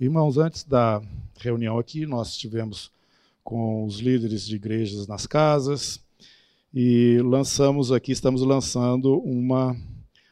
[0.00, 1.02] Irmãos, antes da
[1.40, 2.92] reunião aqui, nós estivemos
[3.42, 6.00] com os líderes de igrejas nas casas
[6.72, 9.76] e lançamos aqui, estamos lançando uma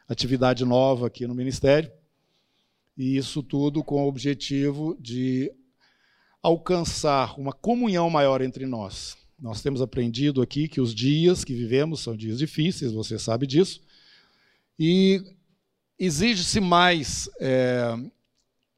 [0.08, 1.90] atividade nova aqui no ministério.
[2.96, 5.50] E isso tudo com o objetivo de
[6.40, 9.16] alcançar uma comunhão maior entre nós.
[9.36, 13.82] Nós temos aprendido aqui que os dias que vivemos são dias difíceis, você sabe disso,
[14.78, 15.24] e
[15.98, 17.96] exige-se mais é,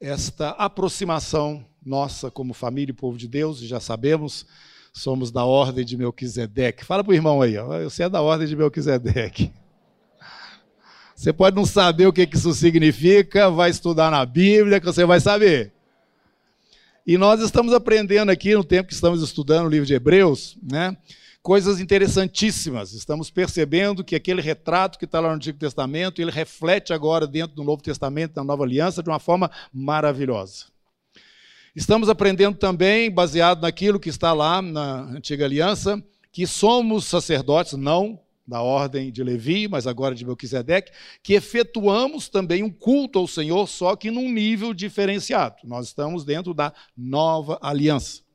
[0.00, 4.46] esta aproximação nossa como família e povo de Deus, e já sabemos,
[4.92, 6.84] somos da ordem de Melquisedeque.
[6.84, 9.52] Fala para o irmão aí, ó, você é da ordem de Melquisedeque.
[11.16, 15.18] Você pode não saber o que isso significa, vai estudar na Bíblia que você vai
[15.18, 15.72] saber.
[17.04, 20.96] E nós estamos aprendendo aqui, no tempo que estamos estudando o livro de Hebreus, né,
[21.48, 22.92] coisas interessantíssimas.
[22.92, 27.56] Estamos percebendo que aquele retrato que está lá no Antigo Testamento, ele reflete agora dentro
[27.56, 30.66] do Novo Testamento, da Nova Aliança, de uma forma maravilhosa.
[31.74, 38.20] Estamos aprendendo também, baseado naquilo que está lá na Antiga Aliança, que somos sacerdotes, não
[38.46, 43.66] da ordem de Levi, mas agora de Melquisedeque, que efetuamos também um culto ao Senhor,
[43.66, 45.56] só que num nível diferenciado.
[45.64, 48.27] Nós estamos dentro da nova aliança.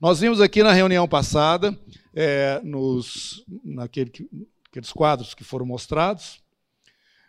[0.00, 1.78] Nós vimos aqui na reunião passada,
[2.14, 4.10] é, nos, naquele,
[4.64, 6.40] naqueles quadros que foram mostrados,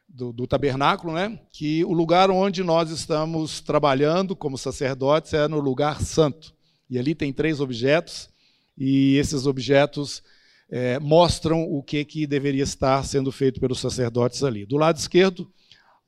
[0.08, 1.38] do, do, tabernáculo, né?
[1.52, 6.54] que o lugar onde nós estamos trabalhando como sacerdotes é no lugar santo.
[6.90, 8.30] E ali tem três objetos,
[8.78, 10.24] e esses objetos
[10.70, 14.66] é, mostram o que, que deveria estar sendo feito pelos sacerdotes ali.
[14.66, 15.52] Do lado esquerdo,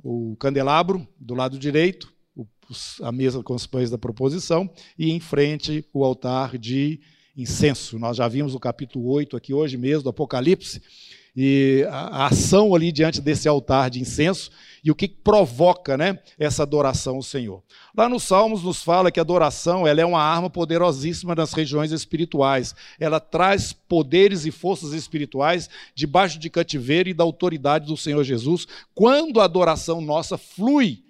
[0.01, 2.12] o candelabro, do lado direito,
[3.01, 6.99] a mesa com os pães da proposição, e em frente o altar de
[7.35, 7.97] incenso.
[7.97, 10.81] Nós já vimos o capítulo 8 aqui hoje mesmo, do Apocalipse,
[11.35, 14.51] e a, ação ali diante desse altar de incenso
[14.83, 17.63] e o que provoca né, essa adoração ao Senhor.
[17.95, 21.91] Lá nos Salmos nos fala que a adoração ela é uma arma poderosíssima nas regiões
[21.91, 22.75] espirituais.
[22.99, 28.67] Ela traz poderes e forças espirituais debaixo de cativeiro e da autoridade do Senhor Jesus,
[28.93, 31.02] quando a adoração nossa flui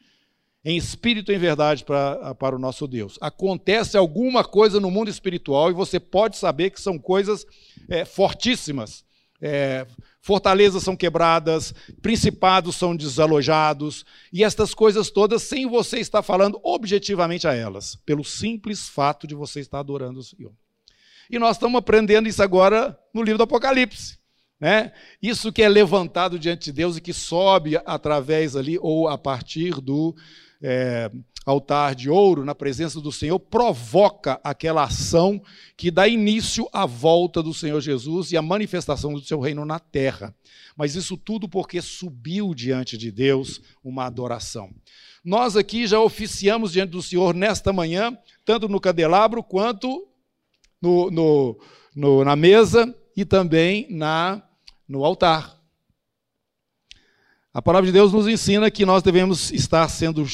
[0.63, 3.17] em espírito e em verdade para, para o nosso Deus.
[3.19, 7.45] Acontece alguma coisa no mundo espiritual e você pode saber que são coisas
[7.89, 9.03] é, fortíssimas.
[9.41, 9.85] É,
[10.21, 17.45] fortalezas são quebradas, principados são desalojados, e estas coisas todas sem você estar falando objetivamente
[17.45, 20.53] a elas, pelo simples fato de você estar adorando o Senhor.
[21.29, 24.17] E nós estamos aprendendo isso agora no livro do Apocalipse.
[24.61, 24.93] Né?
[25.21, 29.81] Isso que é levantado diante de Deus e que sobe através ali, ou a partir
[29.81, 30.15] do
[30.63, 31.11] é,
[31.45, 35.41] altar de ouro, na presença do Senhor, provoca aquela ação
[35.75, 39.77] que dá início à volta do Senhor Jesus e à manifestação do seu reino na
[39.79, 40.33] terra.
[40.75, 44.73] Mas isso tudo porque subiu diante de Deus uma adoração.
[45.23, 50.07] Nós aqui já oficiamos diante do Senhor nesta manhã, tanto no candelabro quanto
[50.81, 51.59] no, no,
[51.95, 54.41] no, na mesa e também na,
[54.87, 55.62] no altar.
[57.53, 60.25] A palavra de Deus nos ensina que nós devemos estar sendo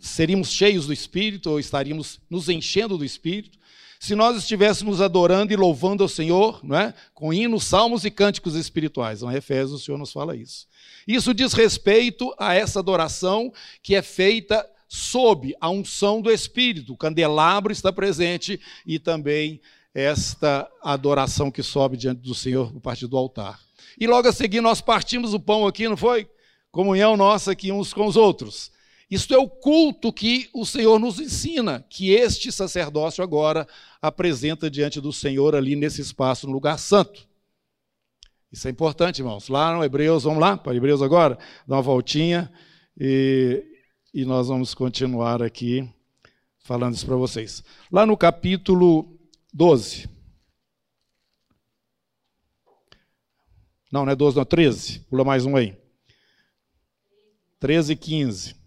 [0.00, 3.58] seríamos cheios do Espírito, ou estaríamos nos enchendo do Espírito,
[3.98, 6.94] se nós estivéssemos adorando e louvando ao Senhor, não é?
[7.12, 9.22] com hinos, salmos e cânticos espirituais.
[9.22, 10.68] Em Efésios o Senhor nos fala isso.
[11.06, 13.52] Isso diz respeito a essa adoração
[13.82, 16.92] que é feita sob a unção do Espírito.
[16.92, 19.60] O candelabro está presente e também
[19.94, 23.60] esta adoração que sobe diante do Senhor a partir do altar.
[23.98, 26.28] E logo a seguir nós partimos o pão aqui, não foi?
[26.70, 28.70] Comunhão nossa aqui uns com os outros.
[29.10, 33.66] Isto é o culto que o Senhor nos ensina, que este sacerdócio agora
[34.00, 37.28] apresenta diante do Senhor ali nesse espaço, no lugar santo.
[38.52, 39.48] Isso é importante, irmãos.
[39.48, 41.36] Lá no Hebreus, vamos lá para Hebreus agora,
[41.66, 42.52] dar uma voltinha
[42.98, 43.64] e,
[44.14, 45.88] e nós vamos continuar aqui
[46.60, 47.64] falando isso para vocês.
[47.90, 49.19] Lá no capítulo
[49.52, 50.08] 12.
[53.90, 55.00] Não, não é 12, não, 13.
[55.00, 55.76] Pula mais um aí.
[57.58, 58.60] 13 e 15.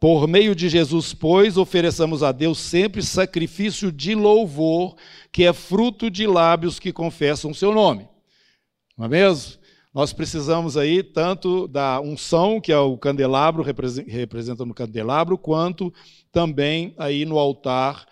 [0.00, 4.96] Por meio de Jesus, pois, ofereçamos a Deus sempre sacrifício de louvor,
[5.30, 8.08] que é fruto de lábios que confessam o seu nome.
[8.96, 9.59] Não é mesmo?
[9.92, 15.92] Nós precisamos aí tanto da unção, que é o candelabro, representa no candelabro, quanto
[16.30, 18.06] também aí no altar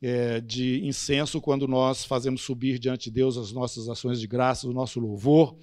[0.00, 4.68] é, de incenso, quando nós fazemos subir diante de Deus as nossas ações de graça,
[4.68, 5.56] o nosso louvor.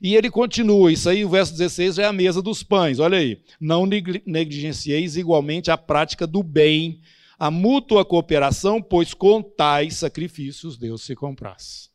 [0.00, 3.42] E ele continua, isso aí, o verso 16 é a mesa dos pães, olha aí.
[3.60, 7.00] Não negligencieis igualmente a prática do bem,
[7.38, 11.90] a mútua cooperação, pois com tais sacrifícios Deus se compraz.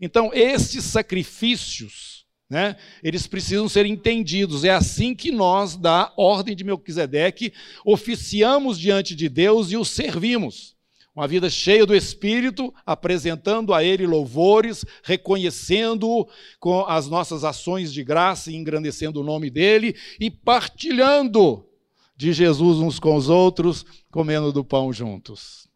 [0.00, 2.21] Então, estes sacrifícios,
[2.52, 2.76] né?
[3.02, 4.62] Eles precisam ser entendidos.
[4.62, 7.50] É assim que nós, da ordem de Melquisedeque,
[7.82, 10.76] oficiamos diante de Deus e o servimos.
[11.16, 16.28] Uma vida cheia do Espírito, apresentando a Ele louvores, reconhecendo-o
[16.60, 21.66] com as nossas ações de graça e engrandecendo o nome dEle e partilhando
[22.14, 25.71] de Jesus uns com os outros, comendo do pão juntos.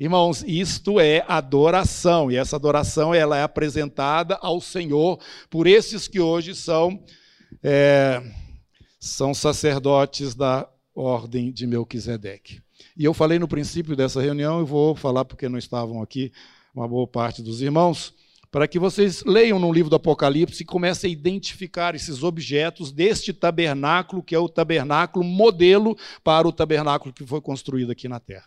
[0.00, 5.20] Irmãos, isto é adoração, e essa adoração ela é apresentada ao Senhor
[5.50, 7.04] por esses que hoje são,
[7.62, 8.22] é,
[8.98, 12.62] são sacerdotes da ordem de Melquisedeque.
[12.96, 16.32] E eu falei no princípio dessa reunião, e vou falar porque não estavam aqui
[16.74, 18.14] uma boa parte dos irmãos,
[18.50, 23.34] para que vocês leiam no livro do Apocalipse e comecem a identificar esses objetos deste
[23.34, 25.94] tabernáculo, que é o tabernáculo modelo
[26.24, 28.46] para o tabernáculo que foi construído aqui na terra.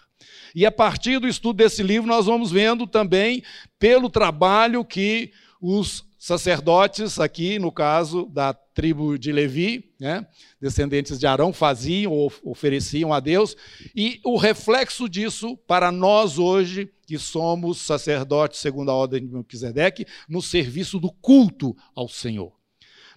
[0.55, 3.43] E a partir do estudo desse livro, nós vamos vendo também
[3.79, 10.25] pelo trabalho que os sacerdotes, aqui no caso da tribo de Levi, né,
[10.59, 13.55] descendentes de Arão, faziam ou ofereciam a Deus,
[13.95, 20.05] e o reflexo disso para nós hoje, que somos sacerdotes segundo a ordem de Melquisedeque,
[20.27, 22.53] no serviço do culto ao Senhor.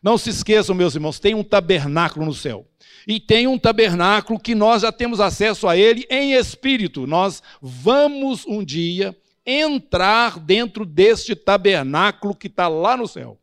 [0.02, 2.66] Não se esqueçam, meus irmãos, tem um tabernáculo no céu
[3.06, 7.06] e tem um tabernáculo que nós já temos acesso a ele em espírito.
[7.06, 13.38] Nós vamos um dia entrar dentro deste tabernáculo que está lá no céu.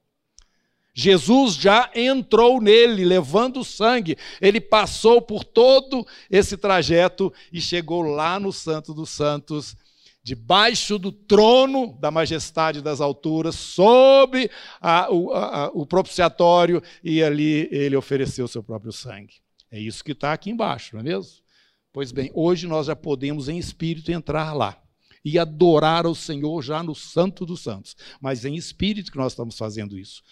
[0.94, 4.16] Jesus já entrou nele, levando o sangue.
[4.40, 9.76] Ele passou por todo esse trajeto e chegou lá no Santo dos Santos,
[10.24, 14.50] debaixo do trono da majestade das alturas, sob
[14.80, 19.36] a, o, a, o propiciatório, e ali ele ofereceu o seu próprio sangue.
[19.70, 21.44] É isso que está aqui embaixo, não é mesmo?
[21.92, 24.82] Pois bem, hoje nós já podemos em espírito entrar lá
[25.26, 27.96] e adorar ao Senhor já no Santo dos Santos.
[28.20, 30.24] Mas em espírito que nós estamos fazendo isso.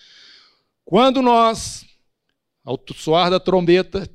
[0.84, 1.86] Quando nós,
[2.64, 4.10] ao soar da trombeta,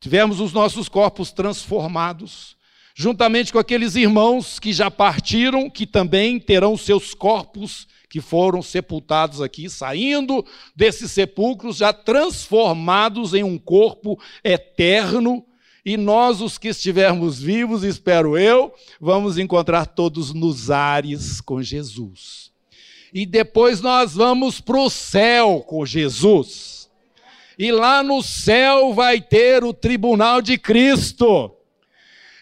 [0.00, 2.56] tivermos os nossos corpos transformados,
[2.94, 9.40] juntamente com aqueles irmãos que já partiram, que também terão seus corpos que foram sepultados
[9.40, 10.44] aqui, saindo
[10.76, 15.42] desses sepulcros, já transformados em um corpo eterno,
[15.84, 22.52] e nós, os que estivermos vivos, espero eu, vamos encontrar todos nos ares com Jesus.
[23.12, 26.88] E depois nós vamos para o céu com Jesus.
[27.58, 31.50] E lá no céu vai ter o tribunal de Cristo.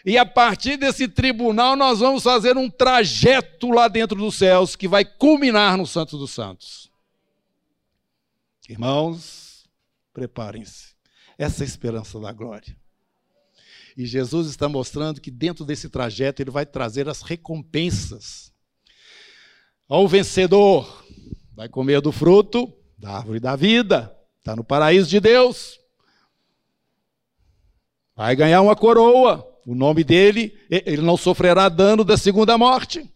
[0.05, 4.87] E a partir desse tribunal, nós vamos fazer um trajeto lá dentro dos céus que
[4.87, 6.89] vai culminar no Santo dos Santos.
[8.67, 9.69] Irmãos,
[10.13, 10.95] preparem-se.
[11.37, 12.75] Essa é a esperança da glória.
[13.97, 18.51] E Jesus está mostrando que dentro desse trajeto ele vai trazer as recompensas.
[19.87, 21.05] Ao vencedor,
[21.53, 25.79] vai comer do fruto da árvore da vida, está no paraíso de Deus.
[28.15, 33.09] Vai ganhar uma coroa, o nome dele, ele não sofrerá dano da segunda morte.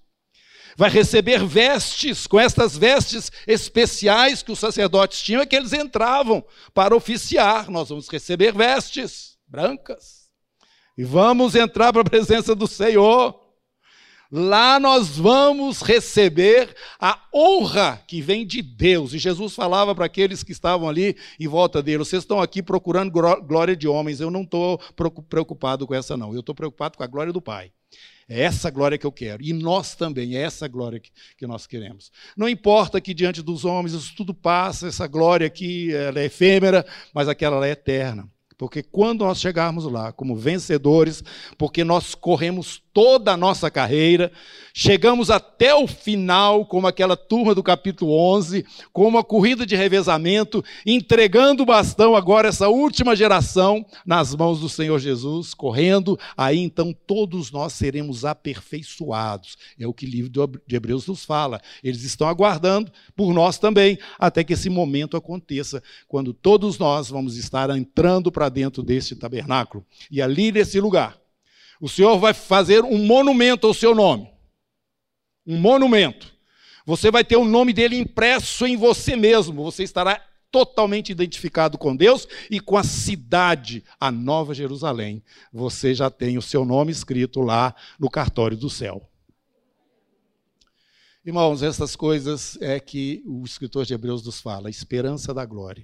[0.77, 6.44] Vai receber vestes, com estas vestes especiais que os sacerdotes tinham, é que eles entravam
[6.74, 7.69] para oficiar.
[7.69, 10.25] Nós vamos receber vestes brancas.
[10.97, 13.44] E vamos entrar para a presença do Senhor.
[14.38, 19.14] Lá nós vamos receber a honra que vem de Deus.
[19.14, 23.14] E Jesus falava para aqueles que estavam ali em volta dele: vocês estão aqui procurando
[23.14, 24.20] glória de homens.
[24.20, 24.78] Eu não estou
[25.30, 26.33] preocupado com essa, não.
[26.33, 27.71] Eu estou preocupado com a glória do Pai.
[28.28, 29.42] É essa glória que eu quero.
[29.42, 32.12] E nós também, é essa glória que, que nós queremos.
[32.36, 36.86] Não importa que diante dos homens isso tudo passa, essa glória aqui ela é efêmera,
[37.14, 38.30] mas aquela é eterna.
[38.57, 41.24] Porque quando nós chegarmos lá como vencedores,
[41.57, 44.31] porque nós corremos toda a nossa carreira,
[44.73, 50.64] chegamos até o final, como aquela turma do capítulo 11, com uma corrida de revezamento,
[50.85, 56.95] entregando o bastão agora, essa última geração, nas mãos do Senhor Jesus, correndo, aí então
[57.06, 59.57] todos nós seremos aperfeiçoados.
[59.78, 60.31] É o que o livro
[60.66, 61.59] de Hebreus nos fala.
[61.83, 67.35] Eles estão aguardando por nós também, até que esse momento aconteça, quando todos nós vamos
[67.35, 69.85] estar entrando para dentro desse tabernáculo.
[70.09, 71.25] E ali nesse lugar,
[71.80, 74.30] o Senhor vai fazer um monumento ao seu nome.
[75.46, 76.34] Um monumento.
[76.86, 79.64] Você vai ter o nome dele impresso em você mesmo.
[79.64, 85.24] Você estará totalmente identificado com Deus e com a cidade, a Nova Jerusalém.
[85.52, 89.10] Você já tem o seu nome escrito lá no cartório do céu.
[91.26, 95.84] Irmãos, essas coisas é que o escritor de Hebreus nos fala, a esperança da glória.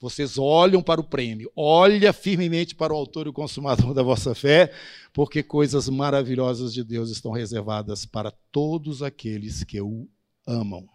[0.00, 4.34] Vocês olham para o prêmio, olha firmemente para o autor e o consumador da vossa
[4.34, 4.74] fé,
[5.12, 10.08] porque coisas maravilhosas de Deus estão reservadas para todos aqueles que o
[10.44, 10.88] amam.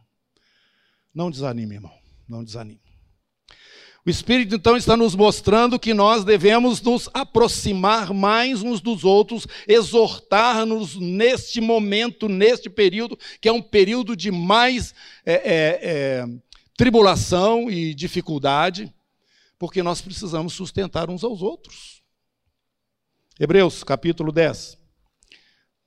[1.13, 1.93] Não desanime, irmão.
[2.27, 2.84] não desanime.
[4.05, 9.47] O Espírito então está nos mostrando que nós devemos nos aproximar mais uns dos outros,
[9.67, 14.93] exortar-nos neste momento, neste período, que é um período de mais
[15.25, 16.25] é, é, é,
[16.77, 18.93] tribulação e dificuldade,
[19.57, 22.03] porque nós precisamos sustentar uns aos outros.
[23.39, 24.77] Hebreus capítulo 10.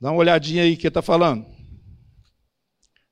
[0.00, 1.46] Dá uma olhadinha aí que está falando.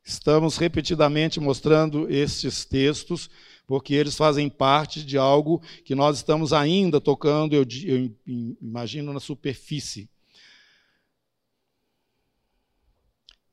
[0.04, 3.30] Estamos repetidamente mostrando estes textos
[3.66, 8.16] porque eles fazem parte de algo que nós estamos ainda tocando, eu, eu
[8.60, 10.08] imagino, na superfície.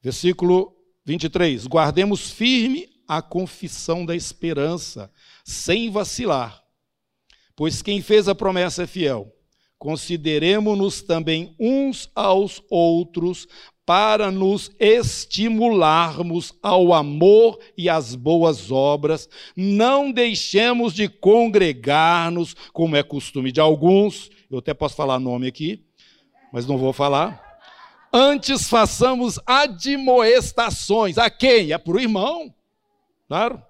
[0.02, 5.12] Versículo 23: Guardemos firme a confissão da esperança,
[5.44, 6.64] sem vacilar,
[7.56, 9.34] pois quem fez a promessa é fiel.
[9.80, 13.48] Consideremos-nos também uns aos outros
[13.86, 23.04] para nos estimularmos ao amor e às boas obras, não deixemos de congregar-nos, como é
[23.04, 25.84] costume de alguns, eu até posso falar nome aqui,
[26.52, 27.42] mas não vou falar.
[28.14, 31.18] Antes façamos admoestações.
[31.18, 31.72] A quem?
[31.72, 32.54] É para o irmão,
[33.28, 33.62] claro.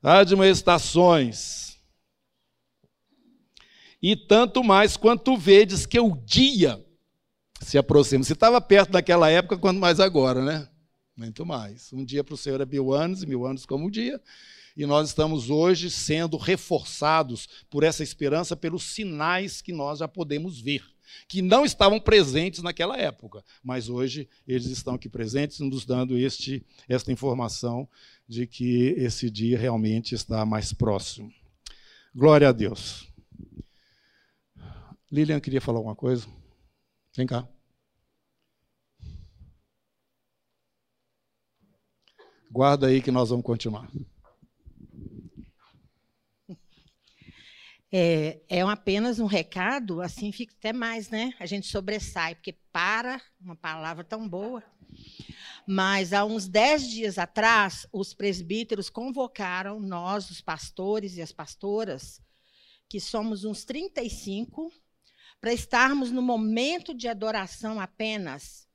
[0.00, 1.76] Admoestações.
[4.00, 6.82] E tanto mais quanto vedes que o dia
[7.60, 8.24] se aproxima.
[8.24, 10.68] Se estava perto naquela época, quanto mais agora, né?
[11.16, 11.92] Muito mais.
[11.92, 14.20] Um dia para o Senhor é mil anos, e mil anos como um dia.
[14.76, 20.60] E nós estamos hoje sendo reforçados por essa esperança, pelos sinais que nós já podemos
[20.60, 20.84] ver,
[21.26, 26.64] que não estavam presentes naquela época, mas hoje eles estão aqui presentes, nos dando este,
[26.88, 27.88] esta informação
[28.28, 31.32] de que esse dia realmente está mais próximo.
[32.14, 33.08] Glória a Deus.
[35.10, 36.28] Lilian queria falar alguma coisa?
[37.18, 37.48] Vem cá.
[42.48, 43.90] Guarda aí que nós vamos continuar.
[47.90, 51.34] É, é apenas um recado, assim fica até mais, né?
[51.40, 54.62] A gente sobressai, porque para, uma palavra tão boa.
[55.66, 62.22] Mas há uns dez dias atrás, os presbíteros convocaram nós, os pastores e as pastoras,
[62.88, 64.72] que somos uns 35,
[65.40, 68.68] para estarmos no momento de adoração apenas,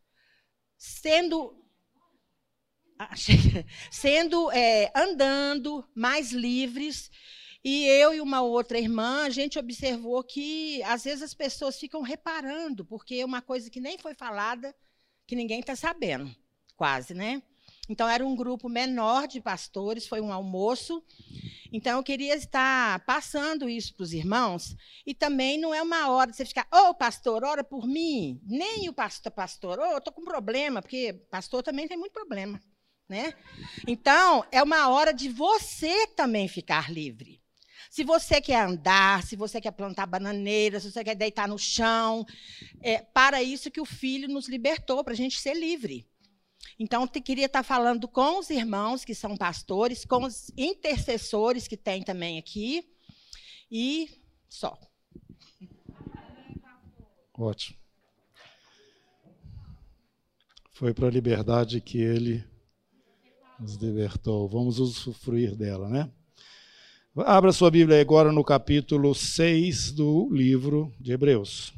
[0.78, 1.60] sendo
[3.92, 7.12] sendo é, andando mais livres.
[7.64, 12.02] E eu e uma outra irmã, a gente observou que às vezes as pessoas ficam
[12.02, 14.76] reparando, porque é uma coisa que nem foi falada,
[15.26, 16.34] que ninguém está sabendo,
[16.76, 17.42] quase, né?
[17.90, 21.04] Então, era um grupo menor de pastores, foi um almoço.
[21.72, 24.76] Então, eu queria estar passando isso para os irmãos.
[25.06, 28.40] E também não é uma hora de você ficar, ô oh, pastor, ora por mim.
[28.46, 32.62] Nem o pastor, pastor, ô, oh, estou com problema, porque pastor também tem muito problema.
[33.10, 33.34] Né?
[33.86, 37.44] Então, é uma hora de você também ficar livre.
[37.90, 42.26] Se você quer andar, se você quer plantar bananeira, se você quer deitar no chão,
[42.82, 46.08] é para isso que o Filho nos libertou, para a gente ser livre.
[46.80, 51.78] Então, eu queria estar falando com os irmãos que são pastores, com os intercessores que
[51.78, 52.84] tem também aqui,
[53.72, 54.10] e
[54.50, 54.78] só.
[57.34, 57.78] Ótimo.
[60.72, 62.44] Foi para a liberdade que ele
[63.60, 64.48] nos libertou.
[64.48, 66.12] Vamos usufruir dela, né?
[67.16, 71.74] Abra sua Bíblia agora no capítulo 6 do livro de Hebreus.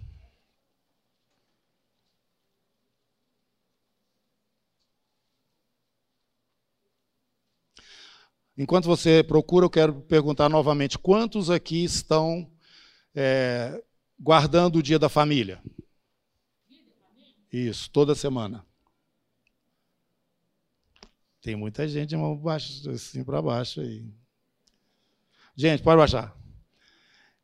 [8.57, 12.49] Enquanto você procura, eu quero perguntar novamente: quantos aqui estão
[13.13, 13.83] é,
[14.19, 15.61] guardando o dia da família?
[17.51, 18.65] Isso, toda semana.
[21.41, 24.03] Tem muita gente de mão assim para baixo aí.
[25.55, 26.35] Gente, pode baixar.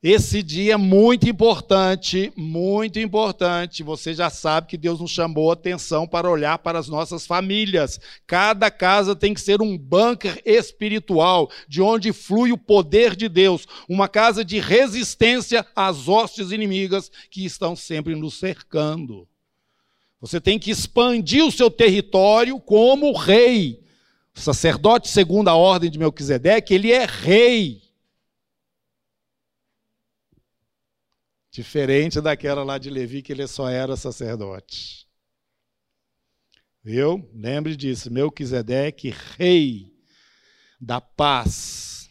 [0.03, 3.83] Esse dia é muito importante, muito importante.
[3.83, 7.99] Você já sabe que Deus nos chamou a atenção para olhar para as nossas famílias.
[8.25, 13.67] Cada casa tem que ser um bunker espiritual, de onde flui o poder de Deus.
[13.87, 19.27] Uma casa de resistência às hostes inimigas que estão sempre nos cercando.
[20.19, 23.81] Você tem que expandir o seu território como rei
[24.35, 27.80] o sacerdote segundo a ordem de Melquisedeque, ele é rei.
[31.51, 35.05] Diferente daquela lá de Levi, que ele só era sacerdote.
[36.81, 37.29] Viu?
[37.33, 38.09] Lembre disso.
[38.09, 39.93] Melquisedeque, rei
[40.79, 42.09] da paz.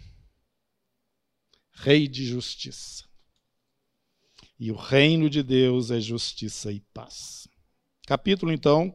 [1.72, 3.08] Rei de justiça.
[4.58, 7.48] E o reino de Deus é justiça e paz.
[8.06, 8.94] Capítulo, então,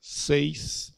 [0.00, 0.94] 6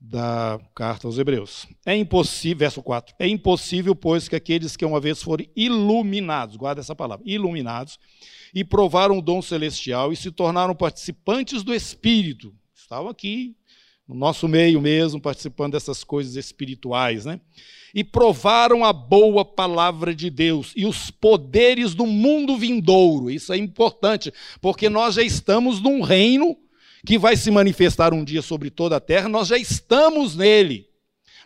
[0.00, 1.66] da carta aos Hebreus.
[1.84, 6.80] É impossível, verso 4, é impossível, pois, que aqueles que uma vez forem iluminados, guarda
[6.80, 7.98] essa palavra, iluminados,
[8.54, 12.54] e provaram o dom celestial e se tornaram participantes do Espírito.
[12.74, 13.56] Estavam aqui,
[14.06, 17.40] no nosso meio mesmo, participando dessas coisas espirituais, né?
[17.92, 23.30] E provaram a boa palavra de Deus e os poderes do mundo vindouro.
[23.30, 26.56] Isso é importante, porque nós já estamos num reino
[27.06, 30.88] que vai se manifestar um dia sobre toda a terra, nós já estamos nele.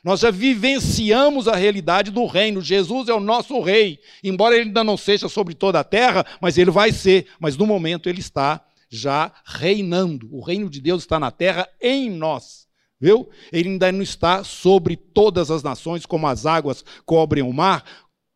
[0.02, 2.62] Nós já vivenciamos a realidade do reino.
[2.62, 4.00] Jesus é o nosso rei.
[4.24, 7.26] Embora ele ainda não seja sobre toda a terra, mas ele vai ser.
[7.38, 10.26] Mas no momento ele está já reinando.
[10.32, 12.66] O reino de Deus está na terra em nós.
[12.98, 13.28] Viu?
[13.52, 17.84] Ele ainda não está sobre todas as nações, como as águas cobrem o mar,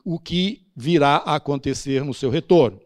[0.05, 2.79] o que virá a acontecer no seu retorno.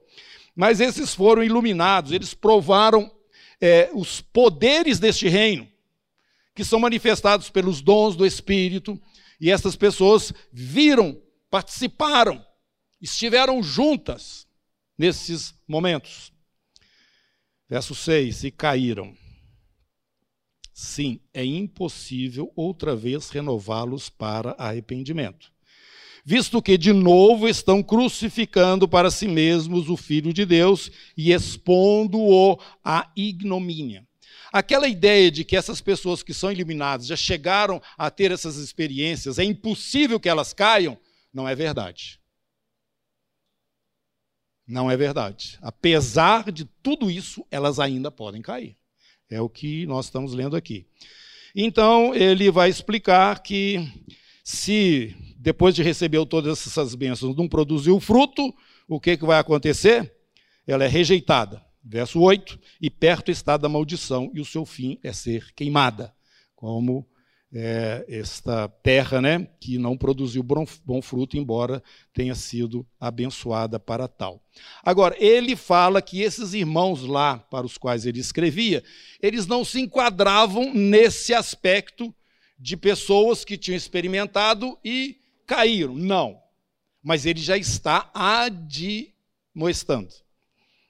[0.54, 3.11] Mas esses foram iluminados, eles provaram
[3.60, 5.68] é, os poderes deste reino,
[6.54, 9.00] que são manifestados pelos dons do Espírito,
[9.40, 12.44] e essas pessoas viram, participaram,
[13.00, 14.46] estiveram juntas
[14.96, 16.32] nesses momentos.
[17.68, 19.16] Verso 6: E caíram.
[20.72, 25.52] Sim, é impossível outra vez renová-los para arrependimento
[26.28, 32.61] visto que de novo estão crucificando para si mesmos o Filho de Deus e expondo-o
[32.85, 34.06] à ignomínia.
[34.52, 39.38] Aquela ideia de que essas pessoas que são eliminadas já chegaram a ter essas experiências,
[39.38, 40.99] é impossível que elas caiam,
[41.32, 42.20] não é verdade.
[44.66, 45.58] Não é verdade.
[45.62, 48.76] Apesar de tudo isso, elas ainda podem cair.
[49.30, 50.87] É o que nós estamos lendo aqui.
[51.54, 53.90] Então, ele vai explicar que
[54.44, 58.52] se depois de receber todas essas bênçãos, não produziu fruto,
[58.88, 60.12] o que, que vai acontecer?
[60.66, 61.64] Ela é rejeitada.
[61.83, 66.12] Verso 8: E perto está da maldição, e o seu fim é ser queimada,
[66.57, 67.09] como
[67.54, 74.09] é, esta terra né, que não produziu bom, bom fruto, embora tenha sido abençoada para
[74.09, 74.42] tal.
[74.83, 78.83] Agora, ele fala que esses irmãos lá, para os quais ele escrevia,
[79.23, 82.12] eles não se enquadravam nesse aspecto
[82.59, 85.16] de pessoas que tinham experimentado e
[85.48, 85.96] caíram.
[85.96, 86.40] Não.
[87.02, 90.14] Mas ele já está admoestando.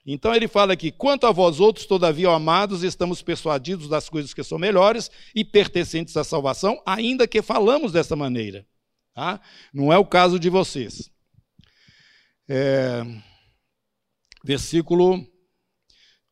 [0.05, 4.43] Então ele fala aqui: quanto a vós outros, todavia, amados, estamos persuadidos das coisas que
[4.43, 8.67] são melhores e pertencentes à salvação, ainda que falamos dessa maneira.
[9.15, 9.41] Tá?
[9.73, 11.11] Não é o caso de vocês.
[12.49, 13.05] É,
[14.43, 15.25] versículo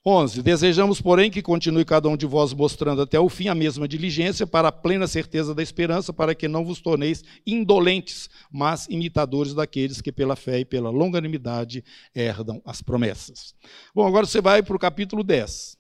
[0.09, 0.41] 11.
[0.41, 4.47] Desejamos, porém, que continue cada um de vós mostrando até o fim a mesma diligência,
[4.47, 10.01] para a plena certeza da esperança, para que não vos torneis indolentes, mas imitadores daqueles
[10.01, 11.83] que, pela fé e pela longanimidade,
[12.15, 13.53] herdam as promessas.
[13.93, 15.77] Bom, agora você vai para o capítulo 10.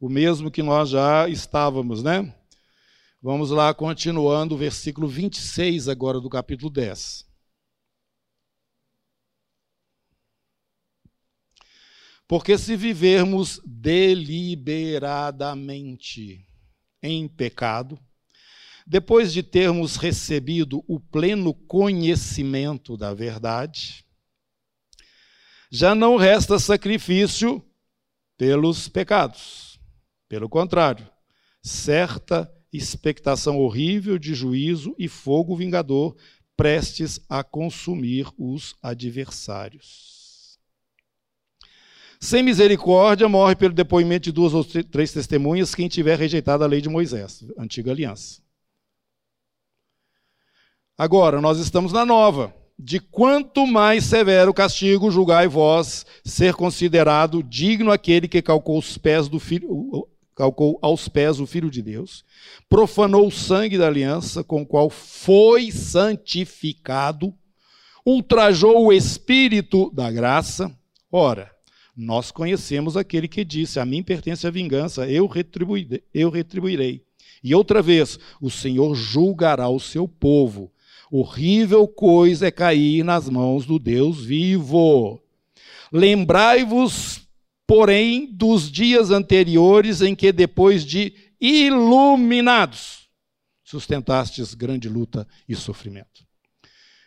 [0.00, 2.34] O mesmo que nós já estávamos, né?
[3.22, 7.29] Vamos lá, continuando o versículo 26 agora do capítulo 10.
[12.30, 16.46] Porque se vivermos deliberadamente
[17.02, 17.98] em pecado,
[18.86, 24.06] depois de termos recebido o pleno conhecimento da verdade,
[25.72, 27.60] já não resta sacrifício
[28.38, 29.80] pelos pecados.
[30.28, 31.10] Pelo contrário,
[31.60, 36.16] certa expectação horrível de juízo e fogo vingador
[36.56, 40.19] prestes a consumir os adversários.
[42.22, 46.82] Sem misericórdia, morre pelo depoimento de duas ou três testemunhas quem tiver rejeitado a lei
[46.82, 48.42] de Moisés, antiga aliança.
[50.98, 52.54] Agora, nós estamos na nova.
[52.78, 59.26] De quanto mais severo castigo julgai vós ser considerado digno aquele que calcou os pés
[59.26, 62.22] do filho, calcou aos pés o filho de Deus,
[62.68, 67.34] profanou o sangue da aliança com o qual foi santificado,
[68.04, 70.70] ultrajou o espírito da graça.
[71.12, 71.50] Ora,
[71.96, 76.02] nós conhecemos aquele que disse: A mim pertence a vingança, eu retribuirei.
[76.12, 77.02] Eu retribuirei.
[77.42, 80.72] E outra vez, o Senhor julgará o seu povo.
[81.10, 85.20] Horrível coisa é cair nas mãos do Deus vivo.
[85.92, 87.22] Lembrai-vos,
[87.66, 93.08] porém, dos dias anteriores em que, depois de iluminados,
[93.64, 96.24] sustentastes grande luta e sofrimento.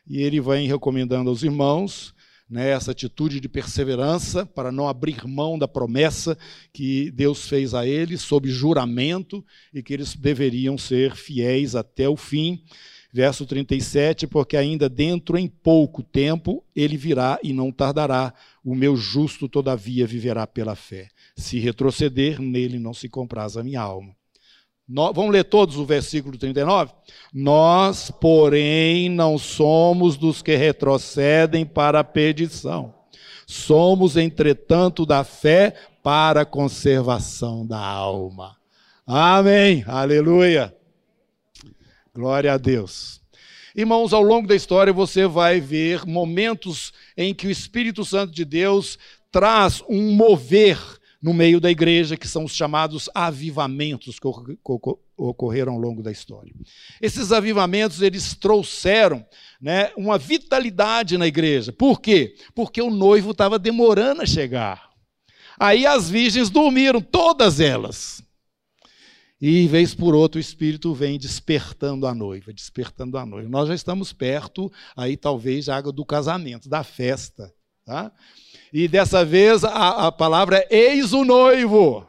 [0.05, 2.13] E ele vai recomendando aos irmãos
[2.53, 6.37] né, essa atitude de perseverança para não abrir mão da promessa
[6.71, 12.15] que Deus fez a eles sob juramento e que eles deveriam ser fiéis até o
[12.15, 12.63] fim.
[13.11, 18.33] Verso 37, porque ainda dentro em pouco tempo ele virá e não tardará.
[18.63, 21.09] O meu justo, todavia, viverá pela fé.
[21.35, 24.15] Se retroceder, nele não se compraz a minha alma.
[24.87, 26.91] Vamos ler todos o versículo 39?
[27.33, 32.93] Nós, porém, não somos dos que retrocedem para a perdição.
[33.45, 38.57] Somos, entretanto, da fé para a conservação da alma.
[39.05, 39.83] Amém.
[39.87, 40.75] Aleluia.
[42.13, 43.21] Glória a Deus.
[43.75, 48.45] Irmãos, ao longo da história você vai ver momentos em que o Espírito Santo de
[48.45, 48.99] Deus
[49.31, 50.77] traz um mover
[51.23, 54.27] no meio da igreja, que são os chamados avivamentos que
[55.15, 56.53] ocorreram ao longo da história.
[57.01, 59.25] Esses avivamentos, eles trouxeram
[59.62, 61.71] né, uma vitalidade na igreja.
[61.71, 62.36] Por quê?
[62.53, 64.89] Porque o noivo estava demorando a chegar.
[65.57, 68.21] Aí as virgens dormiram, todas elas.
[69.39, 73.47] E, vez por outra, o Espírito vem despertando a noiva, despertando a noiva.
[73.47, 77.53] Nós já estamos perto, aí talvez, água do casamento, da festa.
[77.85, 78.11] Tá?
[78.71, 82.07] E dessa vez a, a palavra é eis o noivo.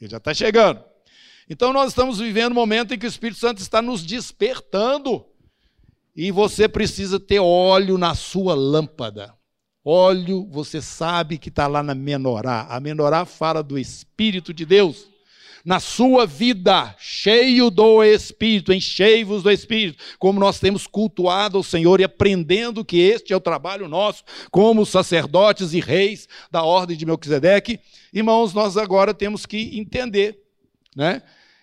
[0.00, 0.82] Ele já está chegando.
[1.48, 5.24] Então nós estamos vivendo um momento em que o Espírito Santo está nos despertando.
[6.14, 9.34] E você precisa ter óleo na sua lâmpada.
[9.84, 12.66] Óleo, você sabe que está lá na menorá.
[12.68, 15.11] A menorá fala do Espírito de Deus
[15.64, 22.00] na sua vida, cheio do Espírito, enchei-vos do Espírito, como nós temos cultuado o Senhor
[22.00, 27.06] e aprendendo que este é o trabalho nosso, como sacerdotes e reis da ordem de
[27.06, 27.78] Melquisedeque.
[28.12, 30.40] Irmãos, nós agora temos que entender,
[30.96, 31.22] né,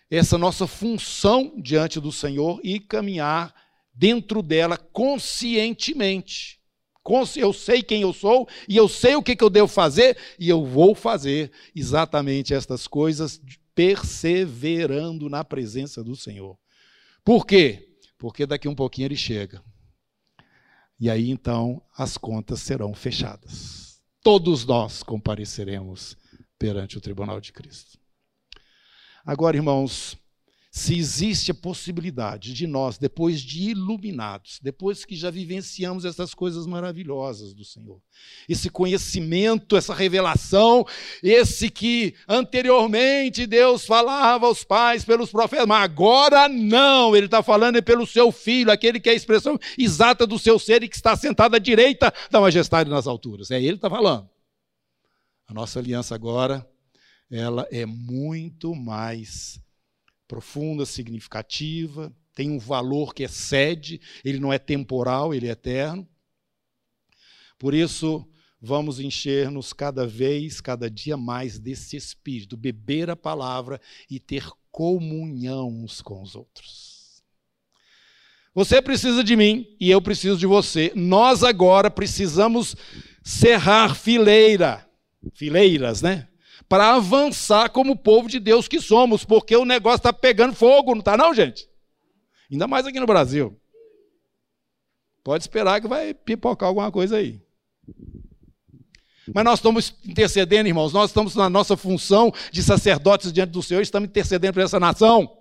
[0.10, 3.54] essa nossa função diante do Senhor e caminhar
[3.94, 6.58] dentro dela conscientemente.
[7.36, 10.64] Eu sei quem eu sou e eu sei o que eu devo fazer e eu
[10.64, 13.42] vou fazer exatamente estas coisas
[13.80, 16.60] perseverando na presença do Senhor.
[17.24, 17.98] Por quê?
[18.18, 19.64] Porque daqui um pouquinho ele chega.
[21.00, 24.02] E aí então as contas serão fechadas.
[24.22, 26.18] Todos nós compareceremos
[26.58, 27.98] perante o tribunal de Cristo.
[29.26, 30.18] Agora, irmãos,
[30.72, 36.68] se existe a possibilidade de nós, depois de iluminados, depois que já vivenciamos essas coisas
[36.68, 38.00] maravilhosas do Senhor,
[38.48, 40.86] esse conhecimento, essa revelação,
[41.24, 47.78] esse que anteriormente Deus falava aos pais pelos profetas, mas agora não, Ele está falando
[47.78, 50.96] é pelo seu filho, aquele que é a expressão exata do seu ser e que
[50.96, 53.50] está sentado à direita da majestade nas alturas.
[53.50, 54.30] É Ele que está falando.
[55.48, 56.64] A nossa aliança agora,
[57.32, 59.60] ela é muito mais
[60.30, 66.08] profunda, significativa, tem um valor que excede, ele não é temporal, ele é eterno.
[67.58, 68.26] Por isso,
[68.62, 75.68] vamos encher-nos cada vez, cada dia mais desse espírito, beber a palavra e ter comunhão
[75.68, 77.24] uns com os outros.
[78.54, 80.92] Você precisa de mim e eu preciso de você.
[80.96, 82.76] Nós agora precisamos
[83.24, 84.88] cerrar fileira,
[85.34, 86.29] fileiras, né?
[86.70, 91.00] Para avançar como povo de Deus que somos, porque o negócio está pegando fogo, não
[91.00, 91.68] está não, gente?
[92.52, 93.60] Ainda mais aqui no Brasil.
[95.24, 97.42] Pode esperar que vai pipocar alguma coisa aí.
[99.34, 103.82] Mas nós estamos intercedendo, irmãos, nós estamos na nossa função de sacerdotes diante do Senhor,
[103.82, 105.38] estamos intercedendo por essa nação.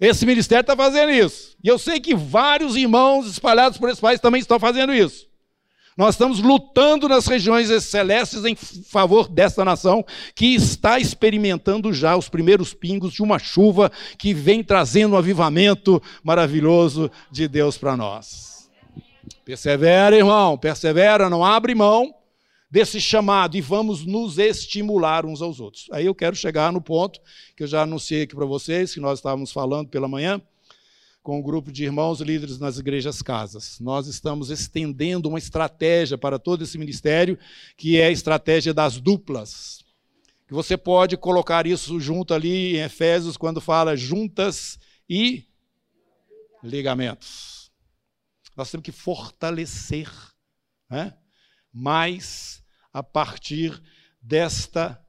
[0.00, 1.56] Esse ministério está fazendo isso.
[1.62, 5.26] E eu sei que vários irmãos espalhados por esse país também estão fazendo isso.
[5.96, 10.04] Nós estamos lutando nas regiões celestes em favor desta nação
[10.34, 16.02] que está experimentando já os primeiros pingos de uma chuva que vem trazendo um avivamento
[16.22, 18.68] maravilhoso de Deus para nós.
[19.44, 22.12] Persevera, irmão, persevera, não abre mão
[22.68, 25.86] desse chamado e vamos nos estimular uns aos outros.
[25.92, 27.20] Aí eu quero chegar no ponto
[27.56, 30.42] que eu já anunciei aqui para vocês, que nós estávamos falando pela manhã
[31.24, 33.80] com um grupo de irmãos líderes nas igrejas casas.
[33.80, 37.38] Nós estamos estendendo uma estratégia para todo esse ministério,
[37.78, 39.82] que é a estratégia das duplas.
[40.46, 45.44] Que você pode colocar isso junto ali em Efésios, quando fala juntas e
[46.62, 47.72] ligamentos.
[48.54, 50.12] Nós temos que fortalecer
[50.90, 51.16] né?
[51.72, 53.82] mais a partir
[54.20, 55.02] desta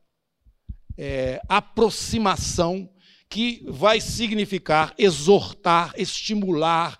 [0.97, 2.89] é, aproximação
[3.36, 6.98] que vai significar exortar, estimular,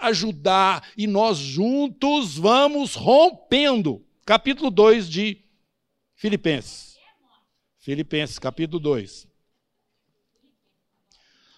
[0.00, 4.04] ajudar, e nós juntos vamos rompendo.
[4.24, 5.44] Capítulo 2 de
[6.16, 6.98] Filipenses.
[7.78, 9.28] Filipenses, capítulo 2.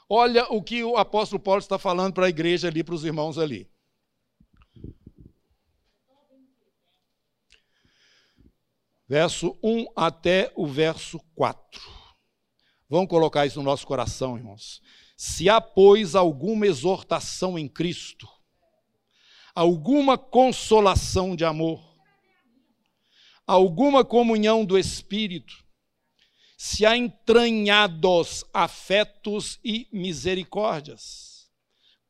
[0.06, 3.38] Olha o que o apóstolo Paulo está falando para a igreja ali, para os irmãos
[3.38, 3.66] ali.
[9.08, 11.97] Verso 1 até o verso 4.
[12.88, 14.80] Vamos colocar isso no nosso coração, irmãos.
[15.16, 18.26] Se há, pois, alguma exortação em Cristo,
[19.54, 21.82] alguma consolação de amor,
[23.46, 25.64] alguma comunhão do Espírito,
[26.56, 31.37] se há entranhados afetos e misericórdias.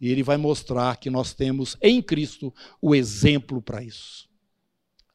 [0.00, 4.28] E ele vai mostrar que nós temos em Cristo o exemplo para isso.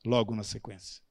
[0.06, 1.02] Logo na sequência.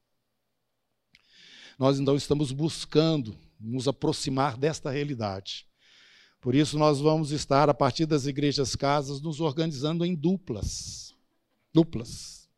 [1.78, 5.66] Nós então estamos buscando nos aproximar desta realidade.
[6.40, 11.14] Por isso, nós vamos estar, a partir das igrejas casas, nos organizando em duplas.
[11.72, 12.48] Duplas.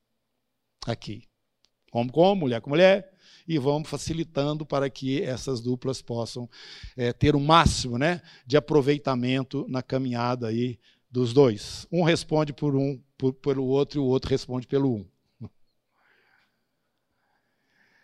[0.86, 1.28] Aqui.
[1.92, 3.14] Homem com homem, mulher com mulher,
[3.46, 6.48] e vamos facilitando para que essas duplas possam
[6.96, 10.78] é, ter o máximo né, de aproveitamento na caminhada aí
[11.14, 11.86] dos dois.
[11.92, 15.06] Um responde por um, por, pelo outro, e o outro responde pelo um.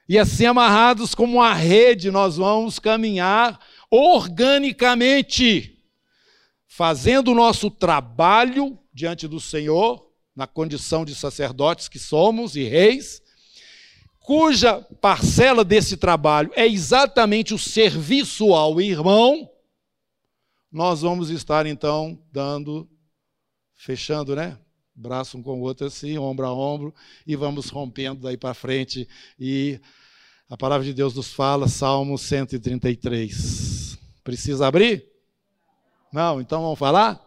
[0.08, 5.76] E assim, amarrados como uma rede, nós vamos caminhar organicamente,
[6.68, 13.20] fazendo o nosso trabalho diante do Senhor, na condição de sacerdotes que somos e reis,
[14.20, 19.50] cuja parcela desse trabalho é exatamente o serviço ao irmão,
[20.70, 22.88] nós vamos estar então dando,
[23.80, 24.58] fechando, né?
[24.94, 26.94] Braço um com o outro assim, ombro a ombro,
[27.26, 29.08] e vamos rompendo daí para frente.
[29.38, 29.80] E
[30.48, 33.98] a palavra de Deus nos fala, Salmo 133.
[34.22, 35.06] Precisa abrir?
[36.12, 37.26] Não, então vamos falar?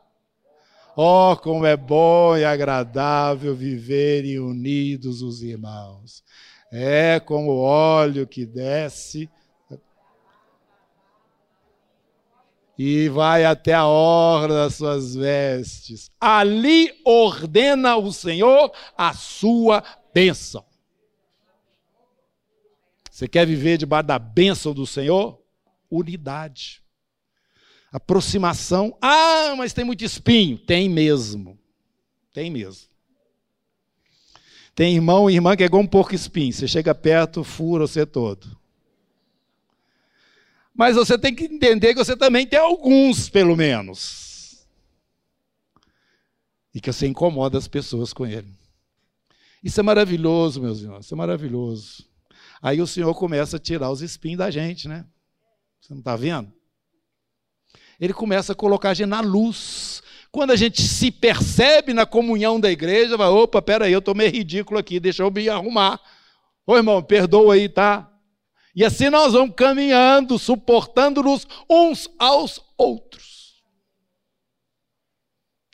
[0.96, 6.24] Oh, como é bom e agradável viverem unidos os irmãos.
[6.72, 9.28] É como o óleo que desce
[12.78, 16.10] e vai até a orla das suas vestes.
[16.20, 19.84] Ali ordena o Senhor a sua
[20.14, 20.66] bênção.
[23.12, 25.40] Você quer viver debaixo da bênção do Senhor?
[25.90, 26.82] Unidade.
[27.92, 28.98] Aproximação.
[29.00, 30.58] Ah, mas tem muito espinho.
[30.58, 31.60] Tem mesmo.
[32.34, 32.90] Tem mesmo.
[34.74, 36.52] Tem irmão e irmã que é igual um porco espinho.
[36.52, 38.58] Você chega perto, fura você todo.
[40.74, 44.66] Mas você tem que entender que você também tem alguns, pelo menos.
[46.74, 48.52] E que você incomoda as pessoas com ele.
[49.64, 51.06] Isso é maravilhoso, meus irmãos.
[51.06, 52.06] Isso é maravilhoso.
[52.62, 55.06] Aí o Senhor começa a tirar os espinhos da gente, né?
[55.80, 56.52] Você não está vendo?
[58.00, 60.02] Ele começa a colocar a gente na luz.
[60.32, 64.32] Quando a gente se percebe na comunhão da igreja, vai, opa, peraí, eu estou meio
[64.32, 66.02] ridículo aqui, deixa eu me arrumar.
[66.66, 68.10] Ô irmão, perdoa aí, tá?
[68.76, 73.64] E assim nós vamos caminhando, suportando-nos uns aos outros.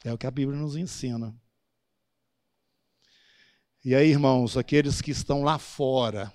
[0.03, 1.35] É o que a Bíblia nos ensina.
[3.83, 6.33] E aí, irmãos, aqueles que estão lá fora,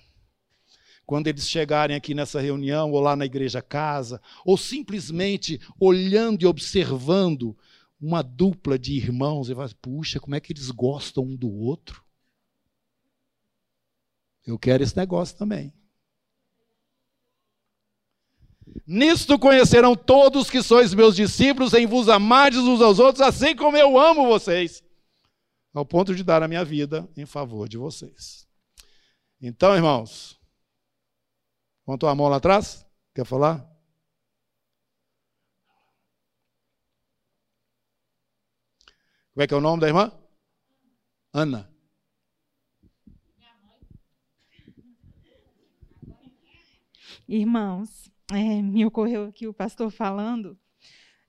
[1.05, 6.47] quando eles chegarem aqui nessa reunião, ou lá na igreja casa, ou simplesmente olhando e
[6.47, 7.57] observando
[8.01, 12.03] uma dupla de irmãos e fala, puxa, como é que eles gostam um do outro?
[14.47, 15.73] Eu quero esse negócio também.
[18.87, 23.77] Nisto conhecerão todos que sois meus discípulos, em vos amardes uns aos outros, assim como
[23.77, 24.83] eu amo vocês,
[25.73, 28.47] ao ponto de dar a minha vida em favor de vocês.
[29.41, 30.39] Então, irmãos,
[31.85, 32.87] contou a mão lá atrás?
[33.15, 33.59] Quer falar?
[39.33, 40.13] Como é que é o nome da irmã?
[41.33, 41.69] Ana.
[47.27, 50.59] Irmãos, é, me ocorreu aqui o pastor falando.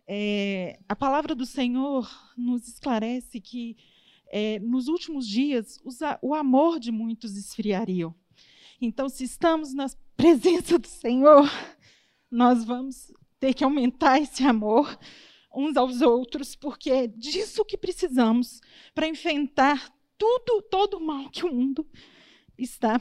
[0.08, 3.76] É, a palavra do Senhor nos esclarece que
[4.28, 5.80] é, nos últimos dias
[6.22, 8.14] o amor de muitos esfriaria.
[8.80, 11.50] Então, se estamos na presença do Senhor,
[12.30, 14.98] nós vamos ter que aumentar esse amor
[15.54, 18.60] uns aos outros, porque é disso que precisamos
[18.94, 21.88] para enfrentar tudo, todo o mal que o mundo
[22.58, 23.00] está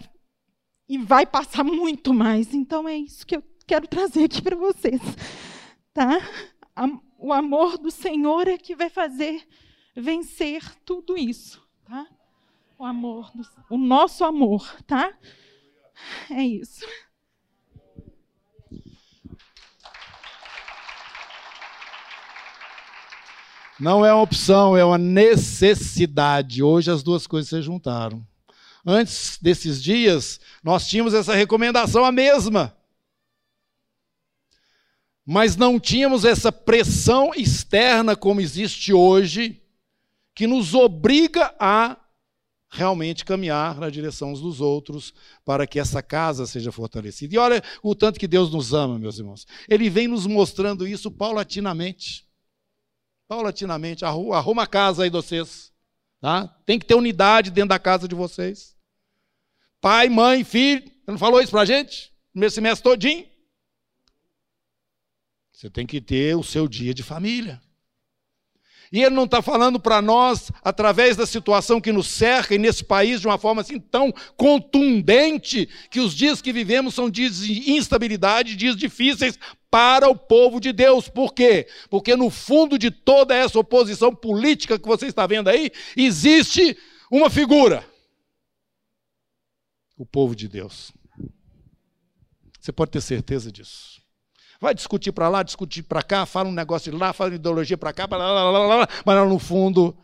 [0.88, 2.54] e vai passar muito mais.
[2.54, 5.00] Então é isso que eu quero trazer aqui para vocês,
[5.92, 6.18] tá?
[7.18, 9.46] O amor do Senhor é que vai fazer
[9.96, 12.06] vencer tudo isso, tá?
[12.78, 15.12] O amor, do, o nosso amor, tá?
[16.30, 16.84] É isso.
[23.78, 26.62] Não é uma opção, é uma necessidade.
[26.62, 28.24] Hoje as duas coisas se juntaram.
[28.86, 32.76] Antes desses dias, nós tínhamos essa recomendação a mesma.
[35.26, 39.62] Mas não tínhamos essa pressão externa como existe hoje,
[40.34, 41.96] que nos obriga a
[42.68, 47.34] realmente caminhar na direção uns dos outros para que essa casa seja fortalecida.
[47.34, 49.46] E olha o tanto que Deus nos ama, meus irmãos.
[49.68, 52.26] Ele vem nos mostrando isso paulatinamente.
[53.28, 54.04] Paulatinamente.
[54.04, 55.72] Arruma a casa aí de vocês.
[56.20, 56.48] Tá?
[56.66, 58.74] Tem que ter unidade dentro da casa de vocês.
[59.80, 60.82] Pai, mãe, filho.
[60.82, 62.12] Você não falou isso para a gente?
[62.34, 63.24] No meu semestre todinho?
[65.64, 67.58] Você tem que ter o seu dia de família.
[68.92, 72.84] E ele não está falando para nós, através da situação que nos cerca e nesse
[72.84, 77.72] país, de uma forma assim tão contundente, que os dias que vivemos são dias de
[77.72, 79.38] instabilidade, dias difíceis
[79.70, 81.08] para o povo de Deus.
[81.08, 81.66] Por quê?
[81.88, 86.76] Porque no fundo de toda essa oposição política que você está vendo aí, existe
[87.10, 87.82] uma figura:
[89.96, 90.92] o povo de Deus.
[92.60, 93.93] Você pode ter certeza disso.
[94.60, 97.92] Vai discutir para lá, discutir para cá, fala um negócio de lá, fala ideologia para
[97.92, 99.96] cá, blá, blá, blá, mas no fundo,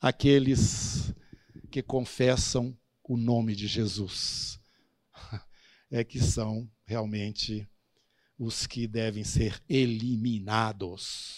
[0.00, 1.12] aqueles
[1.70, 4.60] que confessam o nome de Jesus
[5.90, 7.68] é que são realmente
[8.38, 11.30] os que devem ser eliminados.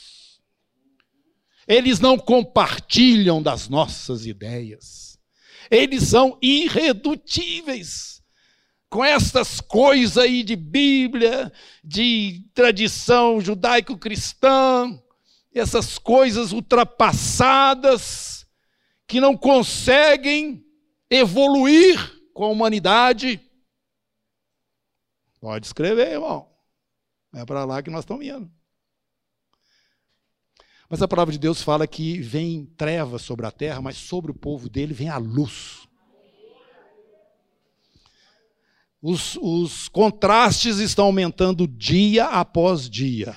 [1.67, 5.19] Eles não compartilham das nossas ideias.
[5.71, 8.22] Eles são irredutíveis
[8.93, 11.51] com essas coisas aí de Bíblia,
[11.83, 15.03] de tradição judaico-cristã,
[15.51, 18.47] essas coisas ultrapassadas
[19.07, 20.63] que não conseguem
[21.09, 23.41] evoluir com a humanidade.
[25.41, 26.51] Pode escrever, irmão.
[27.35, 28.53] É para lá que nós estamos indo.
[30.87, 34.35] Mas a palavra de Deus fala que vem trevas sobre a terra, mas sobre o
[34.35, 35.82] povo dele vem a luz.
[39.03, 43.37] Os, os contrastes estão aumentando dia após dia.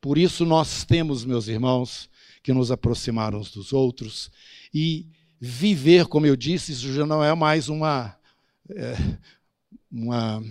[0.00, 2.08] Por isso nós temos, meus irmãos,
[2.44, 4.30] que nos aproximar uns dos outros
[4.72, 5.06] e
[5.40, 8.16] viver, como eu disse, isso já não é mais uma,
[8.70, 8.94] é,
[9.90, 10.42] uma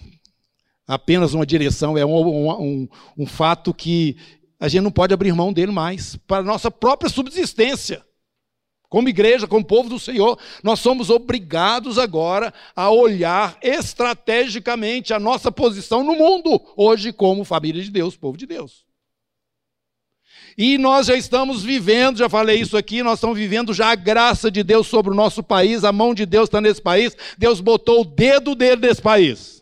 [0.85, 4.17] apenas uma direção, é um, um, um fato que
[4.59, 8.04] a gente não pode abrir mão dele mais, para a nossa própria subsistência.
[8.95, 15.51] Como igreja, como povo do Senhor, nós somos obrigados agora a olhar estrategicamente a nossa
[15.51, 18.85] posição no mundo, hoje, como família de Deus, povo de Deus.
[20.57, 24.49] E nós já estamos vivendo, já falei isso aqui, nós estamos vivendo já a graça
[24.49, 27.99] de Deus sobre o nosso país, a mão de Deus está nesse país, Deus botou
[27.99, 29.61] o dedo dele nesse país.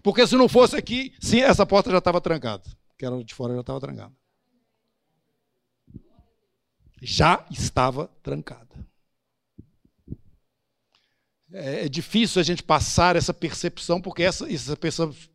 [0.00, 2.62] Porque se não fosse aqui, sim, essa porta já estava trancada.
[2.96, 4.12] Que era de fora já estava trancada
[7.04, 8.64] já estava trancada.
[11.52, 14.76] É, é difícil a gente passar essa percepção, porque essa, essa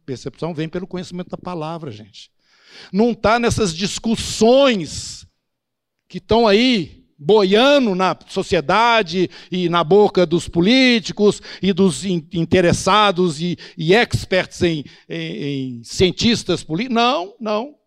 [0.05, 2.31] percepção vem pelo conhecimento da palavra, gente.
[2.91, 5.25] Não está nessas discussões
[6.07, 13.57] que estão aí boiando na sociedade e na boca dos políticos e dos interessados e,
[13.77, 16.95] e experts em, em, em cientistas políticos.
[16.95, 17.78] Não, não.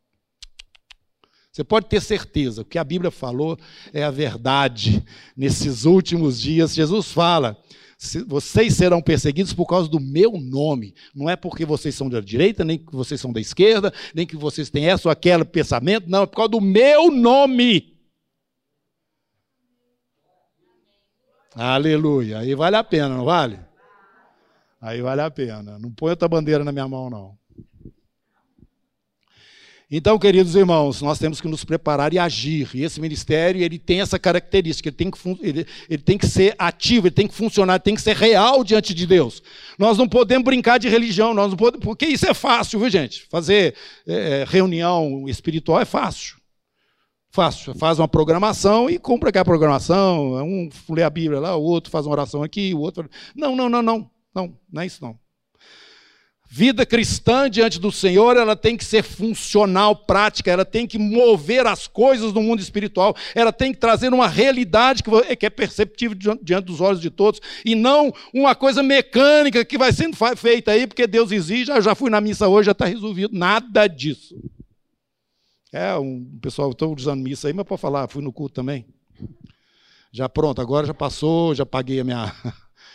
[1.52, 3.58] Você pode ter certeza, o que a Bíblia falou
[3.92, 5.04] é a verdade.
[5.36, 7.62] Nesses últimos dias, Jesus fala:
[8.26, 10.94] vocês serão perseguidos por causa do meu nome.
[11.14, 14.34] Não é porque vocês são da direita, nem que vocês são da esquerda, nem que
[14.34, 18.00] vocês têm essa ou aquele pensamento, não, é por causa do meu nome.
[21.54, 22.38] Aleluia.
[22.38, 23.60] Aí vale a pena, não vale?
[24.80, 25.78] Aí vale a pena.
[25.78, 27.41] Não põe outra bandeira na minha mão, não.
[29.94, 32.70] Então, queridos irmãos, nós temos que nos preparar e agir.
[32.72, 36.54] E esse ministério ele tem essa característica, ele tem, que, ele, ele tem que ser
[36.58, 39.42] ativo, ele tem que funcionar, ele tem que ser real diante de Deus.
[39.78, 43.26] Nós não podemos brincar de religião, nós não podemos, porque isso é fácil, viu, gente?
[43.30, 43.74] Fazer
[44.08, 46.36] é, é reunião espiritual é fácil.
[47.30, 47.74] Fácil.
[47.74, 50.42] Faz uma programação e cumpre aquela programação.
[50.42, 53.10] Um lê a Bíblia lá, o outro faz uma oração aqui, o outro.
[53.36, 54.10] Não, não, não, não.
[54.34, 55.21] Não, não é isso não.
[56.54, 61.66] Vida cristã diante do Senhor, ela tem que ser funcional, prática, ela tem que mover
[61.66, 66.66] as coisas do mundo espiritual, ela tem que trazer uma realidade que é perceptível diante
[66.66, 71.06] dos olhos de todos, e não uma coisa mecânica que vai sendo feita aí, porque
[71.06, 73.34] Deus exige, ah, já fui na missa hoje, já está resolvido.
[73.34, 74.36] Nada disso.
[75.72, 78.84] É, um pessoal, estou usando missa aí, mas pode falar, fui no culto também.
[80.12, 82.30] Já pronto, agora já passou, já paguei a minha.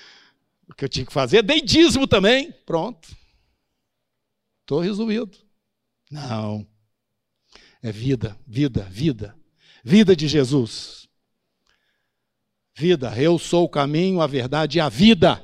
[0.69, 3.16] o que eu tinha que fazer, dei dízimo também, pronto.
[4.67, 5.31] Estou resolvido.
[6.11, 6.67] Não.
[7.81, 9.33] É vida, vida, vida.
[9.81, 11.07] Vida de Jesus.
[12.75, 13.17] Vida.
[13.17, 15.41] Eu sou o caminho, a verdade e a vida.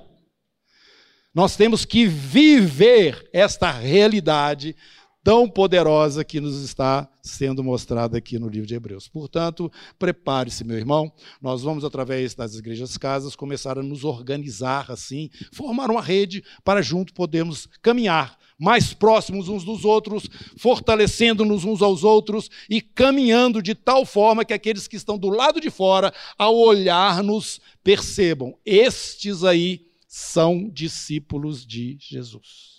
[1.34, 4.76] Nós temos que viver esta realidade
[5.24, 9.08] tão poderosa que nos está sendo mostrada aqui no livro de Hebreus.
[9.08, 11.12] Portanto, prepare-se, meu irmão.
[11.42, 16.82] Nós vamos, através das igrejas casas, começar a nos organizar assim, formar uma rede para
[16.82, 23.74] junto podermos caminhar mais próximos uns dos outros, fortalecendo-nos uns aos outros e caminhando de
[23.74, 29.88] tal forma que aqueles que estão do lado de fora, ao olhar-nos, percebam: estes aí
[30.08, 32.73] são discípulos de Jesus.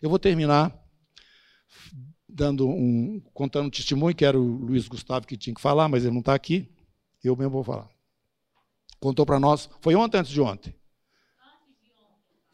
[0.00, 0.72] Eu vou terminar
[2.28, 6.04] dando um, contando um testemunho, que era o Luiz Gustavo que tinha que falar, mas
[6.04, 6.70] ele não está aqui.
[7.22, 7.88] Eu mesmo vou falar.
[9.00, 9.68] Contou para nós.
[9.80, 10.74] Foi ontem antes de ontem?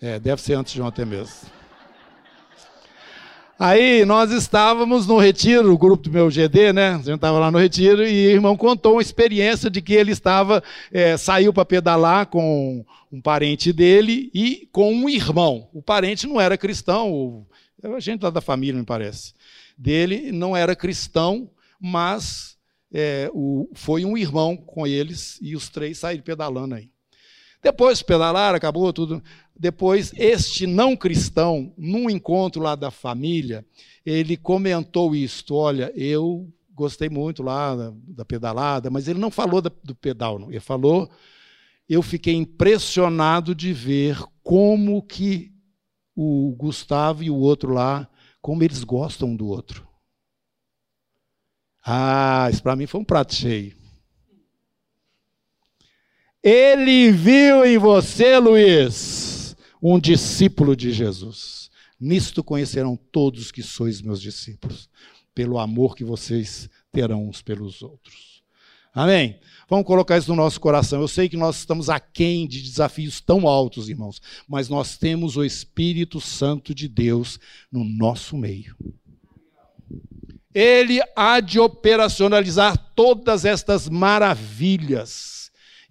[0.00, 1.50] É, deve ser antes de ontem mesmo.
[3.56, 6.88] Aí nós estávamos no retiro, o grupo do meu GD, né?
[6.90, 10.10] A gente estava lá no retiro e o irmão contou uma experiência de que ele
[10.10, 15.68] estava, é, saiu para pedalar com um parente dele e com um irmão.
[15.72, 17.46] O parente não era cristão,
[17.82, 19.34] a gente lá da família, me parece.
[19.78, 21.48] Dele não era cristão,
[21.80, 22.56] mas
[22.92, 26.90] é, o, foi um irmão com eles e os três saíram pedalando aí.
[27.64, 29.22] Depois pedalaram, acabou tudo.
[29.56, 33.64] Depois, este não cristão, num encontro lá da família,
[34.04, 39.62] ele comentou isto: olha, eu gostei muito lá da, da pedalada, mas ele não falou
[39.62, 40.50] da, do pedal, não.
[40.50, 41.08] ele falou,
[41.88, 45.50] eu fiquei impressionado de ver como que
[46.14, 48.06] o Gustavo e o outro lá,
[48.42, 49.88] como eles gostam do outro.
[51.82, 53.83] Ah, isso para mim foi um prato cheio.
[56.44, 61.70] Ele viu em você, Luiz, um discípulo de Jesus.
[61.98, 64.90] Nisto conhecerão todos que sois meus discípulos,
[65.34, 68.42] pelo amor que vocês terão uns pelos outros.
[68.92, 69.40] Amém?
[69.70, 71.00] Vamos colocar isso no nosso coração.
[71.00, 75.44] Eu sei que nós estamos aquém de desafios tão altos, irmãos, mas nós temos o
[75.44, 77.40] Espírito Santo de Deus
[77.72, 78.76] no nosso meio.
[80.54, 85.43] Ele há de operacionalizar todas estas maravilhas.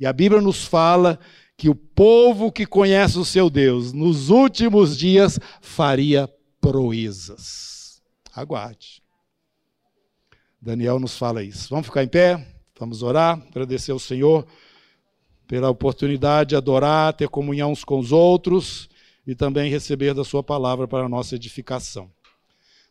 [0.03, 1.17] E a Bíblia nos fala
[1.55, 6.29] que o povo que conhece o seu Deus nos últimos dias faria
[6.59, 8.01] proezas.
[8.35, 9.01] Aguarde.
[10.61, 11.69] Daniel nos fala isso.
[11.69, 12.45] Vamos ficar em pé?
[12.77, 14.45] Vamos orar, agradecer ao Senhor
[15.47, 18.89] pela oportunidade de adorar, ter comunhão uns com os outros
[19.25, 22.11] e também receber da Sua palavra para a nossa edificação.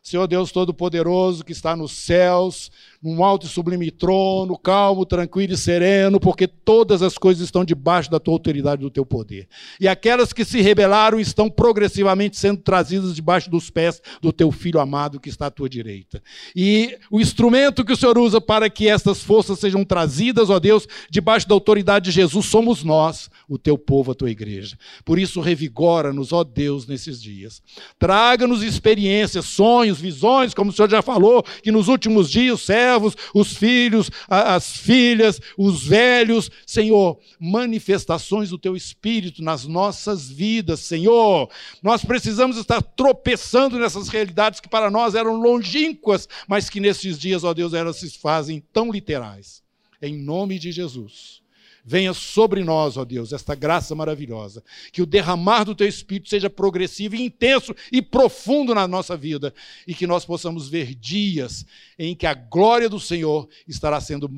[0.03, 2.69] Senhor Deus Todo-Poderoso que está nos céus,
[3.01, 8.11] num alto e sublime trono, calmo, tranquilo e sereno, porque todas as coisas estão debaixo
[8.11, 9.47] da tua autoridade e do teu poder.
[9.79, 14.79] E aquelas que se rebelaram estão progressivamente sendo trazidas debaixo dos pés do teu filho
[14.79, 16.21] amado que está à tua direita.
[16.53, 20.85] E o instrumento que o Senhor usa para que estas forças sejam trazidas, ó Deus,
[21.09, 24.77] debaixo da autoridade de Jesus, somos nós, o teu povo, a tua igreja.
[25.05, 27.61] Por isso, revigora-nos, ó Deus, nesses dias.
[27.97, 29.45] Traga-nos experiências,
[29.93, 34.09] sonhos, visões, como o Senhor já falou, que nos últimos dias, os servos, os filhos,
[34.27, 41.49] as filhas, os velhos, Senhor, manifestações do teu Espírito nas nossas vidas, Senhor.
[41.81, 47.43] Nós precisamos estar tropeçando nessas realidades que para nós eram longínquas, mas que nesses dias,
[47.43, 49.61] ó Deus, elas se fazem tão literais.
[50.01, 51.42] Em nome de Jesus
[51.83, 54.63] venha sobre nós, ó Deus, esta graça maravilhosa.
[54.91, 59.53] Que o derramar do teu Espírito seja progressivo, intenso e profundo na nossa vida.
[59.85, 61.65] E que nós possamos ver dias
[61.99, 64.29] em que a glória do Senhor estará sendo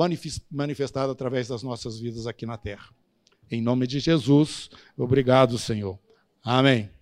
[0.51, 2.89] manifestada através das nossas vidas aqui na terra.
[3.49, 5.99] Em nome de Jesus, obrigado, Senhor.
[6.43, 6.94] Amém.